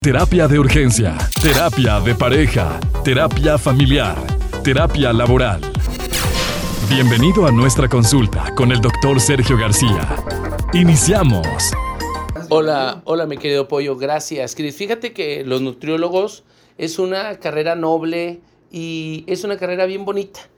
Terapia 0.00 0.46
de 0.46 0.60
urgencia, 0.60 1.18
terapia 1.42 1.98
de 1.98 2.14
pareja, 2.14 2.78
terapia 3.02 3.58
familiar, 3.58 4.16
terapia 4.62 5.12
laboral. 5.12 5.60
Bienvenido 6.88 7.44
a 7.46 7.50
nuestra 7.50 7.88
consulta 7.88 8.54
con 8.54 8.70
el 8.70 8.80
doctor 8.80 9.18
Sergio 9.18 9.58
García. 9.58 10.14
Iniciamos. 10.72 11.48
Hola, 12.48 13.02
hola 13.06 13.26
mi 13.26 13.38
querido 13.38 13.66
Pollo, 13.66 13.96
gracias. 13.96 14.54
Cris, 14.54 14.76
fíjate 14.76 15.12
que 15.12 15.42
los 15.44 15.62
nutriólogos 15.62 16.44
es 16.78 17.00
una 17.00 17.40
carrera 17.40 17.74
noble 17.74 18.40
y 18.70 19.24
es 19.26 19.42
una 19.42 19.56
carrera 19.56 19.84
bien 19.84 20.04
bonita. 20.04 20.48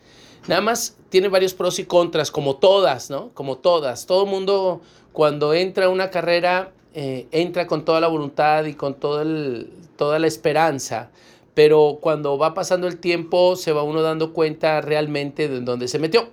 Nada 0.48 0.60
más 0.60 0.98
tiene 1.08 1.28
varios 1.28 1.54
pros 1.54 1.78
y 1.78 1.86
contras, 1.86 2.30
como 2.30 2.56
todas, 2.56 3.08
¿no? 3.08 3.30
Como 3.30 3.56
todas. 3.56 4.04
Todo 4.04 4.26
mundo 4.26 4.82
cuando 5.12 5.54
entra 5.54 5.86
a 5.86 5.88
una 5.88 6.10
carrera 6.10 6.72
eh, 6.94 7.26
entra 7.30 7.66
con 7.66 7.84
toda 7.84 8.00
la 8.00 8.08
voluntad 8.08 8.64
y 8.64 8.74
con 8.74 8.94
todo 8.94 9.22
el, 9.22 9.70
toda 9.96 10.18
la 10.18 10.26
esperanza, 10.26 11.10
pero 11.54 11.98
cuando 12.00 12.38
va 12.38 12.54
pasando 12.54 12.86
el 12.86 12.98
tiempo 12.98 13.56
se 13.56 13.72
va 13.72 13.82
uno 13.82 14.02
dando 14.02 14.32
cuenta 14.32 14.80
realmente 14.80 15.48
de 15.48 15.60
dónde 15.60 15.88
se 15.88 15.98
metió. 15.98 16.28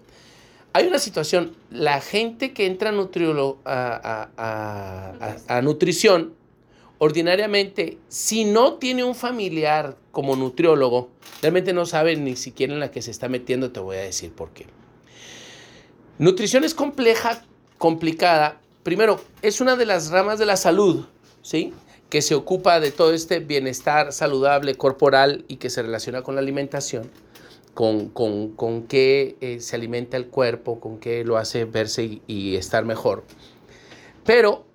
Hay 0.73 0.85
una 0.85 0.99
situación, 0.99 1.55
la 1.71 2.01
gente 2.01 2.53
que 2.53 2.65
entra 2.67 2.91
a, 2.91 4.29
a, 4.37 5.37
a 5.47 5.61
nutrición, 5.61 6.33
ordinariamente, 6.99 7.97
si 8.07 8.45
no 8.45 8.73
tiene 8.75 9.03
un 9.03 9.15
familiar 9.15 9.97
como 10.11 10.35
nutriólogo, 10.35 11.09
realmente 11.41 11.73
no 11.73 11.85
sabe 11.85 12.15
ni 12.15 12.35
siquiera 12.35 12.73
en 12.73 12.79
la 12.79 12.91
que 12.91 13.01
se 13.01 13.11
está 13.11 13.27
metiendo, 13.27 13.71
te 13.71 13.79
voy 13.79 13.97
a 13.97 14.01
decir 14.01 14.31
por 14.31 14.51
qué. 14.51 14.67
Nutrición 16.19 16.63
es 16.63 16.73
compleja, 16.73 17.43
complicada, 17.77 18.59
primero, 18.87 19.19
es 19.41 19.59
una 19.59 19.75
de 19.75 19.85
las 19.85 20.11
ramas 20.11 20.39
de 20.39 20.45
la 20.45 20.55
salud, 20.55 21.07
¿sí? 21.41 21.73
Que 22.09 22.21
se 22.21 22.35
ocupa 22.35 22.79
de 22.79 22.91
todo 22.91 23.11
este 23.11 23.39
bienestar 23.39 24.13
saludable 24.13 24.75
corporal 24.75 25.43
y 25.49 25.57
que 25.57 25.69
se 25.69 25.81
relaciona 25.81 26.21
con 26.21 26.35
la 26.35 26.41
alimentación, 26.41 27.11
con, 27.73 28.07
con, 28.07 28.83
qué 28.83 29.35
eh, 29.41 29.59
se 29.59 29.75
alimenta 29.75 30.15
el 30.15 30.27
cuerpo, 30.27 30.79
con 30.79 30.99
qué 30.99 31.25
lo 31.25 31.35
hace 31.35 31.65
verse 31.65 32.21
y, 32.27 32.55
estar 32.55 32.85
mejor. 32.85 33.25
Pero 34.23 34.65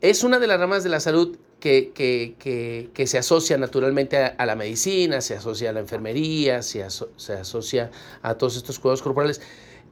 es 0.00 0.24
una 0.24 0.38
de 0.38 0.46
las 0.46 0.58
ramas 0.58 0.82
de 0.82 0.88
la 0.88 1.00
salud 1.00 1.36
que, 1.60 1.92
que, 1.92 3.06
se 3.06 3.18
asocia 3.18 3.58
naturalmente 3.58 4.16
a, 4.16 4.46
la 4.46 4.56
medicina, 4.56 5.20
se 5.20 5.34
asocia 5.34 5.68
a 5.68 5.74
la 5.74 5.80
enfermería, 5.80 6.62
se, 6.62 6.82
se 6.88 7.32
asocia 7.34 7.90
a 8.22 8.36
todos 8.36 8.56
estos 8.56 8.78
cuidados 8.78 9.02
corporales. 9.02 9.42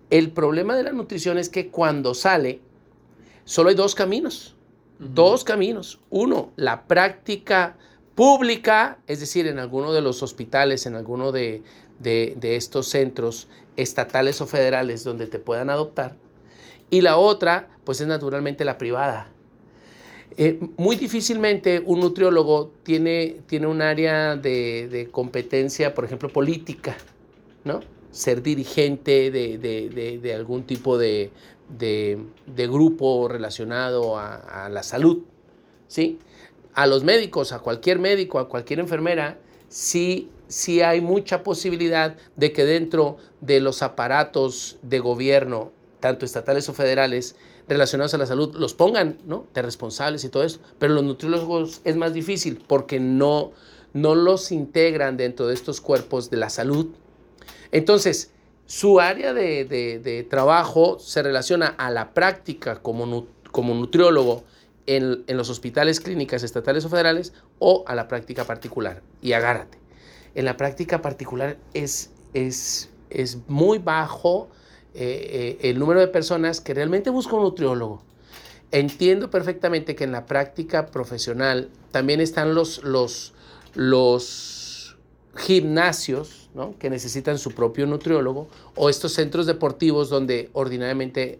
El 0.08 0.30
problema 0.30 0.74
de 0.74 0.84
la 0.84 0.92
nutrición 0.92 1.36
es 1.36 1.50
que 1.50 1.68
cuando 1.68 2.14
sale, 2.14 2.62
Solo 3.44 3.70
hay 3.70 3.74
dos 3.74 3.94
caminos, 3.94 4.54
dos 4.98 5.44
caminos. 5.44 6.00
Uno, 6.10 6.52
la 6.56 6.86
práctica 6.86 7.76
pública, 8.14 8.98
es 9.06 9.20
decir, 9.20 9.46
en 9.46 9.58
alguno 9.58 9.92
de 9.92 10.00
los 10.00 10.22
hospitales, 10.22 10.86
en 10.86 10.94
alguno 10.94 11.32
de, 11.32 11.62
estos 12.42 12.88
centros 12.88 13.48
estatales 13.76 14.40
o 14.40 14.46
federales 14.46 15.02
donde 15.02 15.26
te 15.26 15.38
puedan 15.38 15.70
adoptar. 15.70 16.16
Y 16.90 17.00
la 17.00 17.16
otra, 17.16 17.68
pues 17.84 18.00
es 18.00 18.06
naturalmente 18.06 18.64
la 18.64 18.78
privada. 18.78 19.28
Eh, 20.36 20.58
muy 20.78 20.96
difícilmente 20.96 21.82
un 21.84 22.00
nutriólogo 22.00 22.72
tiene, 22.84 23.42
tiene 23.46 23.66
un 23.66 23.82
área 23.82 24.36
de, 24.36 24.88
de, 24.88 25.10
competencia, 25.10 25.94
por 25.94 26.06
ejemplo, 26.06 26.30
política, 26.30 26.96
¿no? 27.64 27.80
Ser 28.10 28.42
dirigente 28.42 29.30
de 29.30 30.34
algún 30.34 30.64
tipo 30.64 30.96
de, 30.96 31.30
de, 31.78 32.18
grupo 32.68 33.28
relacionado 33.28 34.18
a, 34.18 34.68
la 34.70 34.82
salud, 34.82 35.22
¿sí? 35.88 36.18
A 36.74 36.86
los 36.86 37.04
médicos, 37.04 37.52
a 37.52 37.58
cualquier 37.58 37.98
médico, 37.98 38.38
a 38.38 38.48
cualquier 38.48 38.80
enfermera, 38.80 39.38
sí, 39.68 40.30
sí 40.48 40.80
hay 40.80 41.00
mucha 41.00 41.42
posibilidad 41.42 42.16
de 42.36 42.52
que 42.52 42.64
dentro 42.64 43.18
de 43.40 43.60
los 43.60 43.82
aparatos 43.82 44.78
de 44.82 45.00
gobierno, 45.00 45.72
tanto 46.00 46.24
estatales 46.24 46.68
o 46.68 46.74
federales, 46.74 47.36
relacionados 47.68 48.14
a 48.14 48.18
la 48.18 48.26
salud, 48.26 48.54
los 48.56 48.74
pongan, 48.74 49.18
¿no? 49.26 49.46
De 49.54 49.62
responsables 49.62 50.24
y 50.24 50.28
todo 50.28 50.44
eso. 50.44 50.60
Pero 50.78 50.94
los 50.94 51.04
nutriólogos 51.04 51.80
es 51.84 51.96
más 51.96 52.12
difícil 52.12 52.62
porque 52.66 52.98
no, 53.00 53.52
no 53.92 54.14
los 54.14 54.50
integran 54.50 55.16
dentro 55.16 55.46
de 55.46 55.54
estos 55.54 55.80
cuerpos 55.80 56.30
de 56.30 56.38
la 56.38 56.50
salud. 56.50 56.88
Entonces, 57.70 58.31
su 58.72 59.00
área 59.00 59.34
de, 59.34 60.26
trabajo 60.30 60.98
se 60.98 61.22
relaciona 61.22 61.66
a 61.66 61.90
la 61.90 62.14
práctica 62.14 62.80
como, 62.80 63.26
como 63.50 63.74
nutriólogo 63.74 64.44
en, 64.86 65.26
los 65.28 65.50
hospitales, 65.50 66.00
clínicas 66.00 66.42
estatales 66.42 66.82
o 66.86 66.88
federales 66.88 67.34
o 67.58 67.84
a 67.86 67.94
la 67.94 68.08
práctica 68.08 68.44
particular. 68.44 69.02
Y 69.20 69.34
agárrate. 69.34 69.76
En 70.34 70.46
la 70.46 70.56
práctica 70.56 71.02
particular 71.02 71.58
es, 71.74 72.12
es, 72.32 72.88
es 73.10 73.46
muy 73.46 73.76
bajo 73.76 74.48
eh, 74.94 75.58
eh, 75.60 75.68
el 75.68 75.78
número 75.78 76.00
de 76.00 76.08
personas 76.08 76.62
que 76.62 76.72
realmente 76.72 77.10
buscan 77.10 77.40
un 77.40 77.42
nutriólogo. 77.42 78.02
Entiendo 78.70 79.28
perfectamente 79.28 79.94
que 79.94 80.04
en 80.04 80.12
la 80.12 80.24
práctica 80.24 80.86
profesional 80.86 81.68
también 81.90 82.22
están 82.22 82.54
los, 82.54 82.82
los, 82.84 83.34
los 83.74 84.96
gimnasios 85.36 86.41
que 86.78 86.90
necesitan 86.90 87.38
su 87.38 87.52
propio 87.52 87.86
nutriólogo, 87.86 88.48
o 88.76 88.90
estos 88.90 89.12
centros 89.12 89.46
deportivos 89.46 90.10
donde 90.10 90.50
ordinariamente 90.52 91.38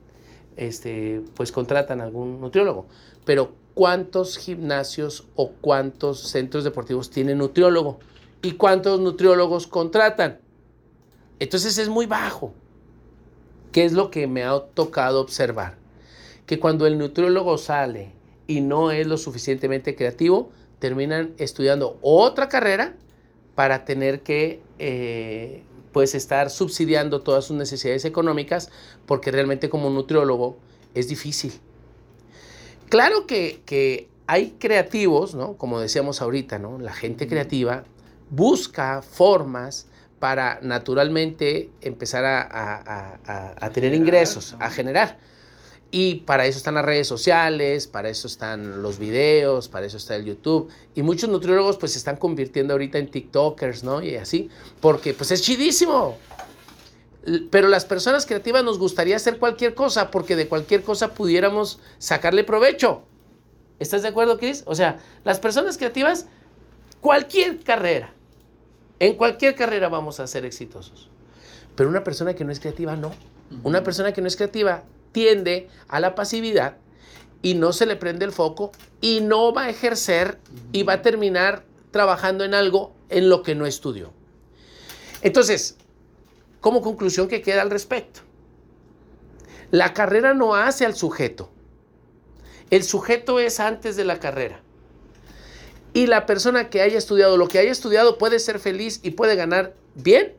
este, 0.57 1.23
pues 1.35 1.53
contratan 1.53 2.01
algún 2.01 2.41
nutriólogo. 2.41 2.87
Pero 3.25 3.53
¿cuántos 3.75 4.39
gimnasios 4.39 5.27
o 5.35 5.51
cuántos 5.61 6.21
centros 6.21 6.65
deportivos 6.65 7.11
tienen 7.11 7.39
nutriólogo? 7.39 8.01
¿Y 8.41 8.53
cuántos 8.53 9.01
nutriólogos 9.01 9.67
contratan? 9.67 10.39
Entonces 11.39 11.79
es 11.79 11.89
muy 11.89 12.07
bajo. 12.07 12.55
¿Qué 13.71 13.85
es 13.85 13.93
lo 13.93 14.11
que 14.11 14.27
me 14.27 14.45
ha 14.45 14.59
tocado 14.61 15.21
observar? 15.21 15.77
Que 16.47 16.59
cuando 16.59 16.87
el 16.87 16.99
nutriólogo 16.99 17.59
sale 17.59 18.13
y 18.47 18.61
no 18.61 18.91
es 18.91 19.07
lo 19.07 19.17
suficientemente 19.17 19.95
creativo, 19.95 20.51
terminan 20.79 21.35
estudiando 21.39 21.99
otra 22.03 22.49
carrera 22.49 22.95
para 23.55 23.85
tener 23.85 24.23
que 24.23 24.61
eh, 24.79 25.63
pues 25.93 26.15
estar 26.15 26.51
subsidiando 26.51 27.21
todas 27.21 27.45
sus 27.45 27.57
necesidades 27.57 28.05
económicas 28.05 28.71
porque 29.07 29.31
realmente 29.31 29.69
como 29.69 29.91
nutriólogo 29.91 30.57
es 30.95 31.09
difícil. 31.09 31.53
Claro 32.89 33.27
que, 33.27 34.09
hay 34.27 34.55
creativos, 34.59 35.35
¿no? 35.35 35.55
como 35.55 35.81
decíamos 35.81 36.23
ahorita, 36.23 36.59
¿no? 36.59 36.79
la 36.79 36.93
gente 36.93 37.27
creativa 37.27 37.85
busca 38.31 39.03
formas 39.03 39.89
para 40.21 40.61
naturalmente 40.63 41.71
empezar 41.81 42.25
a 42.25 43.71
tener 43.75 43.93
ingresos, 43.95 44.57
a 44.59 44.71
generar. 44.71 45.19
Y 45.95 46.17
para 46.17 46.47
eso 46.47 46.57
están 46.57 46.75
las 46.75 46.87
redes 46.87 47.07
sociales, 47.07 47.87
para 47.87 48.09
eso 48.09 48.27
están 48.27 48.81
los 48.81 48.99
videos, 48.99 49.69
para 49.69 49.85
eso 49.85 49.99
está 49.99 50.17
el 50.17 50.25
YouTube. 50.25 50.71
Y 50.95 51.03
muchos 51.03 51.29
nutriólogos 51.29 51.77
pues 51.77 51.93
se 51.93 51.99
están 51.99 52.17
convirtiendo 52.17 52.73
ahorita 52.73 52.97
en 52.97 53.11
TikTokers, 53.11 53.85
¿no? 53.85 54.03
Y 54.03 54.17
así, 54.17 54.49
porque 54.81 55.13
pues 55.13 55.31
es 55.33 55.43
chidísimo. 55.43 56.17
Pero 57.51 57.69
las 57.69 57.85
personas 57.85 58.25
creativas 58.25 58.65
nos 58.65 58.79
gustaría 58.79 59.17
hacer 59.17 59.39
cualquier 59.39 59.75
cosa, 59.75 60.11
porque 60.11 60.35
de 60.35 60.49
cualquier 60.49 60.83
cosa 60.83 61.13
pudiéramos 61.13 61.79
sacarle 61.99 62.43
provecho. 62.43 63.03
¿Estás 63.79 64.01
de 64.01 64.09
acuerdo, 64.09 64.39
Chris? 64.39 64.63
O 64.65 64.75
sea, 64.75 64.99
las 65.25 65.41
personas 65.41 65.77
creativas, 65.77 66.25
cualquier 67.03 67.63
carrera, 67.63 68.15
en 68.99 69.15
cualquier 69.15 69.55
carrera 69.55 69.91
vamos 69.91 70.21
a 70.21 70.27
ser 70.27 70.47
exitosos. 70.47 71.11
Pero 71.77 71.91
una 71.91 72.03
persona 72.03 72.33
que 72.33 72.45
no 72.47 72.51
es 72.51 72.61
creativa, 72.61 72.97
no. 72.97 73.13
Una 73.63 73.83
persona 73.83 74.13
que 74.13 74.23
no 74.23 74.29
es 74.29 74.37
creativa 74.37 74.85
tiende 75.13 75.69
a 75.89 76.01
la 76.01 76.15
pasividad 76.15 76.77
y 77.43 77.55
no 77.55 77.73
se 77.73 77.87
le 77.87 77.97
prende 77.97 78.25
el 78.25 78.33
foco 78.33 78.73
y 79.01 79.21
no 79.21 79.53
va 79.53 79.65
a 79.65 79.71
ejercer 79.71 80.39
y 80.73 80.85
va 80.85 80.95
a 80.95 81.03
terminar 81.03 81.65
trabajando 81.91 82.45
en 82.45 82.55
algo 82.55 82.95
en 83.09 83.29
lo 83.29 83.43
que 83.43 83.55
no 83.55 83.67
estudió. 83.67 84.13
Entonces, 85.23 85.77
como 86.61 86.81
conclusión 86.81 87.29
que 87.29 87.43
queda 87.43 87.63
al 87.63 87.71
respecto, 87.71 88.21
la 89.71 89.93
carrera 89.93 90.35
no 90.35 90.55
hace 90.55 90.87
al 90.87 90.95
sujeto. 90.95 91.51
El 92.71 92.85
sujeto 92.85 93.41
es 93.41 93.61
antes 93.61 93.97
de 93.97 94.05
la 94.05 94.19
carrera. 94.19 94.61
Y 95.95 96.07
la 96.07 96.25
persona 96.25 96.71
que 96.71 96.81
haya 96.81 96.97
estudiado 96.97 97.37
lo 97.37 97.49
que 97.49 97.59
haya 97.59 97.71
estudiado 97.71 98.17
puede 98.17 98.39
ser 98.39 98.59
feliz 98.59 99.01
y 99.03 99.11
puede 99.11 99.37
ganar 99.37 99.75
bien, 99.95 100.35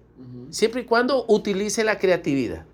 siempre 0.50 0.82
y 0.82 0.86
cuando 0.86 1.26
utilice 1.28 1.84
la 1.84 2.00
creatividad. 2.00 2.66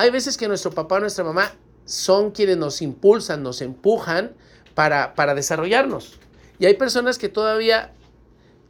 Hay 0.00 0.08
veces 0.08 0.38
que 0.38 0.48
nuestro 0.48 0.70
papá 0.70 0.94
o 0.94 1.00
nuestra 1.00 1.24
mamá 1.24 1.52
son 1.84 2.30
quienes 2.30 2.56
nos 2.56 2.80
impulsan, 2.80 3.42
nos 3.42 3.60
empujan 3.60 4.32
para, 4.74 5.14
para 5.14 5.34
desarrollarnos. 5.34 6.18
Y 6.58 6.64
hay 6.64 6.72
personas 6.72 7.18
que 7.18 7.28
todavía 7.28 7.92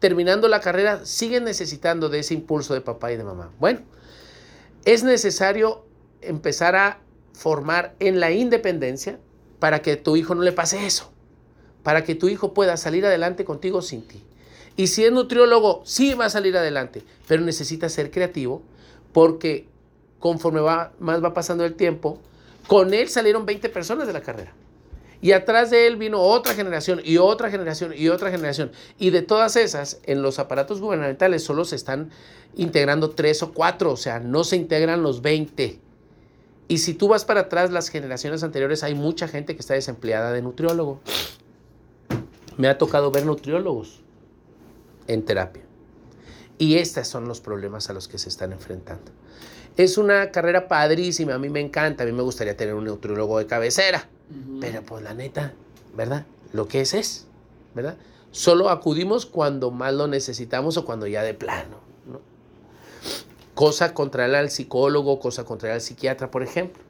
terminando 0.01 0.49
la 0.49 0.59
carrera 0.59 1.07
siguen 1.07 1.45
necesitando 1.45 2.09
de 2.09 2.19
ese 2.19 2.35
impulso 2.35 2.75
de 2.75 2.81
papá 2.81 3.13
y 3.13 3.17
de 3.17 3.23
mamá. 3.23 3.53
Bueno, 3.61 3.79
es 4.85 5.05
necesario 5.05 5.85
empezar 6.21 6.75
a 6.75 6.99
formar 7.33 7.95
en 8.01 8.19
la 8.19 8.33
independencia 8.33 9.21
para 9.61 9.83
que 9.83 9.95
tu 9.95 10.17
hijo 10.17 10.35
no 10.35 10.43
le 10.43 10.51
pase 10.51 10.85
eso. 10.85 11.13
para 11.85 12.03
que 12.03 12.17
tu 12.17 12.29
hijo 12.29 12.55
pueda 12.55 12.77
salir 12.77 13.07
adelante 13.07 13.45
contigo 13.45 13.83
sin 13.83 14.03
ti. 14.03 14.21
Y 14.77 14.89
si 14.89 15.05
es 15.05 15.13
nutriólogo, 15.13 15.81
sí 15.85 16.13
va 16.15 16.25
a 16.25 16.31
salir 16.31 16.57
adelante, 16.57 17.05
pero 17.29 17.41
necesita 17.41 17.89
ser 17.89 18.11
creativo 18.11 18.63
porque 19.13 19.70
conforme 20.21 20.61
va, 20.61 20.93
más 21.01 21.25
va 21.25 21.35
pasando 21.35 21.65
el 21.65 21.75
tiempo, 21.75 22.19
con 22.69 22.95
él 22.95 23.09
salieron 23.09 23.47
20 23.47 23.69
personas 23.71 24.07
de 24.07 24.13
la 24.13 24.21
carrera. 24.21 24.53
Y 25.23 25.33
atrás 25.33 25.71
de 25.71 25.87
él 25.87 25.97
vino 25.97 26.21
otra 26.21 26.55
generación 26.55 27.01
y 27.05 27.19
otra 27.19 27.51
generación 27.51 27.93
y 27.95 28.09
otra 28.09 28.31
generación. 28.31 28.73
Y 28.99 29.11
de 29.11 29.23
todas 29.23 29.57
esas, 29.57 30.01
en 30.05 30.23
los 30.23 30.39
aparatos 30.39 30.81
gubernamentales 30.81 31.43
solo 31.43 31.65
se 31.65 31.77
están 31.77 32.11
integrando 32.55 33.11
tres 33.11 33.43
o 33.43 33.53
cuatro, 33.53 33.93
o 33.93 33.97
sea, 33.97 34.19
no 34.19 34.45
se 34.45 34.57
integran 34.57 35.03
los 35.03 35.21
20. 35.21 35.79
Y 36.69 36.79
si 36.79 36.95
tú 36.95 37.09
vas 37.09 37.25
para 37.25 37.41
atrás, 37.41 37.71
las 37.71 37.89
generaciones 37.89 38.43
anteriores, 38.45 38.83
hay 38.83 38.95
mucha 38.95 39.29
gente 39.29 39.55
que 39.55 39.61
está 39.61 39.75
desempleada 39.75 40.33
de 40.33 40.41
nutriólogo. 40.41 41.01
Me 42.57 42.69
ha 42.69 42.79
tocado 42.79 43.11
ver 43.11 43.27
nutriólogos 43.27 44.01
en 45.07 45.25
terapia. 45.25 45.70
Y 46.61 46.77
estos 46.77 47.09
son 47.09 47.27
los 47.27 47.41
problemas 47.41 47.89
a 47.89 47.95
los 47.95 48.07
que 48.07 48.19
se 48.19 48.29
están 48.29 48.53
enfrentando. 48.53 49.11
Es 49.79 49.97
una 49.97 50.31
carrera 50.31 50.69
padrísima, 50.69 51.33
a 51.33 51.39
mí 51.39 51.49
me 51.49 51.61
encanta, 51.61 52.03
a 52.03 52.07
mí 52.07 52.13
me 52.13 52.23
gustaría 52.23 52.55
tener 52.55 52.75
un 52.75 52.85
nutriólogo 52.85 53.39
de 53.39 53.47
cabecera, 53.47 54.07
pero 54.61 54.83
pues 54.83 55.03
la 55.03 55.15
neta, 55.15 55.55
¿verdad? 55.97 56.27
Lo 56.53 56.69
que 56.69 56.83
es 56.83 56.93
es, 56.93 57.27
¿verdad? 57.75 57.97
Solo 58.31 58.69
acudimos 58.69 59.25
cuando 59.25 59.71
más 59.71 59.95
lo 59.95 60.07
necesitamos 60.07 60.77
o 60.77 60.85
cuando 60.85 61.07
ya 61.07 61.23
de 61.23 61.33
plano, 61.33 61.79
¿no? 62.07 62.21
Cosa 63.55 63.95
contraria 63.95 64.39
al 64.39 64.51
psicólogo, 64.51 65.19
cosa 65.19 65.47
contraria 65.47 65.77
al 65.77 65.81
psiquiatra, 65.81 66.31
por 66.31 66.43
ejemplo. 66.43 66.83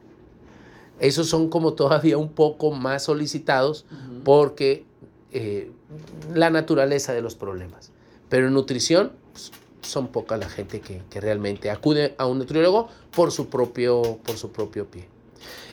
Esos 0.99 1.29
son 1.29 1.49
como 1.49 1.75
todavía 1.75 2.19
un 2.19 2.33
poco 2.33 2.73
más 2.73 3.05
solicitados 3.05 3.87
porque 4.25 4.85
eh, 5.31 5.71
la 6.35 6.51
naturaleza 6.51 7.13
de 7.13 7.23
los 7.23 7.37
problemas. 7.37 7.93
Pero 8.29 8.49
en 8.49 8.55
nutrición 8.55 9.13
pues, 9.33 9.53
son 9.83 10.09
poca 10.09 10.37
la 10.37 10.49
gente 10.49 10.81
que, 10.81 11.03
que, 11.11 11.21
realmente 11.21 11.71
acude 11.71 12.15
a 12.19 12.27
un 12.27 12.39
nutriólogo 12.39 12.89
por 13.15 13.33
su 13.33 13.49
propio, 13.49 14.19
por 14.25 14.37
su 14.37 14.51
propio 14.51 14.87
pie. 14.87 15.09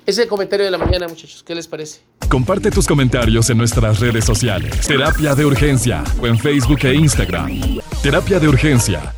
Ese 0.06 0.22
es 0.22 0.26
el 0.26 0.28
comentario 0.28 0.66
de 0.66 0.72
la 0.72 0.78
mañana, 0.78 1.08
muchachos. 1.08 1.44
¿Qué 1.44 1.54
les 1.54 1.68
parece? 1.68 2.00
Comparte 2.30 2.72
tus 2.72 2.88
comentarios 2.88 3.50
en 3.50 3.58
nuestras 3.58 4.00
redes 4.00 4.24
sociales. 4.24 4.88
Terapia 4.88 5.36
de 5.36 5.46
Urgencia 5.46 6.04
o 6.22 6.28
en 6.28 6.40
Facebook 6.40 6.80
e 6.84 6.94
Instagram. 6.94 7.80
Terapia 8.02 8.40
de 8.40 8.48
Urgencia 8.48 9.14